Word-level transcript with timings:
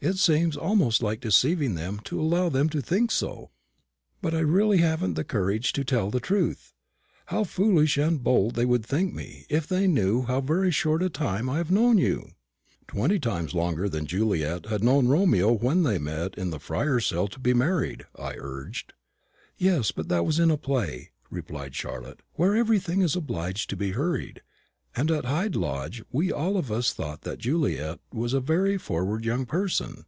It 0.00 0.18
seems 0.18 0.56
almost 0.56 1.02
like 1.02 1.18
deceiving 1.18 1.74
them 1.74 1.98
to 2.04 2.20
allow 2.20 2.48
them 2.48 2.68
to 2.68 2.80
think 2.80 3.10
so, 3.10 3.50
but 4.22 4.32
I 4.32 4.38
really 4.38 4.78
haven't 4.78 5.14
the 5.14 5.24
courage 5.24 5.72
to 5.72 5.82
tell 5.84 6.08
the 6.08 6.20
truth. 6.20 6.72
How 7.26 7.42
foolish 7.42 7.96
and 7.98 8.22
bold 8.22 8.54
they 8.54 8.64
would 8.64 8.86
think 8.86 9.12
me 9.12 9.44
if 9.48 9.66
they 9.66 9.88
knew 9.88 10.22
how 10.22 10.40
very 10.40 10.70
short 10.70 11.02
a 11.02 11.10
time 11.10 11.50
I 11.50 11.56
have 11.56 11.72
known 11.72 11.98
you!" 11.98 12.30
"Twenty 12.86 13.18
times 13.18 13.54
longer 13.54 13.88
than 13.88 14.06
Juliet 14.06 14.66
had 14.66 14.84
known 14.84 15.08
Romeo 15.08 15.50
when 15.50 15.82
they 15.82 15.98
met 15.98 16.38
in 16.38 16.50
the 16.50 16.60
Friar's 16.60 17.04
cell 17.08 17.26
to 17.26 17.40
be 17.40 17.52
married," 17.52 18.06
I 18.16 18.34
urged. 18.38 18.92
"Yes, 19.56 19.90
but 19.90 20.08
that 20.10 20.24
was 20.24 20.38
in 20.38 20.52
a 20.52 20.56
play," 20.56 21.10
replied 21.28 21.74
Charlotte, 21.74 22.20
"where 22.34 22.54
everything 22.54 23.02
is 23.02 23.16
obliged 23.16 23.68
to 23.70 23.76
be 23.76 23.90
hurried; 23.90 24.42
and 24.96 25.10
at 25.10 25.26
Hyde 25.26 25.54
Lodge 25.54 26.02
we 26.10 26.32
all 26.32 26.56
of 26.56 26.72
us 26.72 26.92
thought 26.92 27.20
that 27.20 27.38
Juliet 27.38 28.00
was 28.12 28.32
a 28.32 28.40
very 28.40 28.78
forward 28.78 29.22
young 29.24 29.44
person." 29.44 30.06